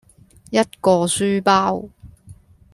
[0.49, 1.87] 一個書包